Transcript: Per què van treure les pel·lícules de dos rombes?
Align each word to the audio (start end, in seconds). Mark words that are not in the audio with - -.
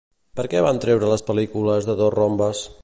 Per 0.39 0.45
què 0.53 0.63
van 0.67 0.79
treure 0.85 1.11
les 1.11 1.25
pel·lícules 1.29 1.91
de 1.91 1.99
dos 2.05 2.17
rombes? 2.21 2.67